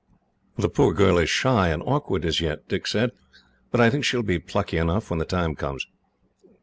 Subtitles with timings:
[0.57, 3.11] "The poor girl is shy and awkward, as yet," Dick said,
[3.69, 5.85] "but I think she will be plucky enough, when the time comes.